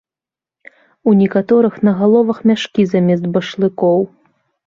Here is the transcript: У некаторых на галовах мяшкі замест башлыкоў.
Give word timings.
У 1.09 1.13
некаторых 1.19 1.73
на 1.89 1.93
галовах 2.01 2.37
мяшкі 2.51 2.81
замест 2.93 3.23
башлыкоў. 3.35 3.99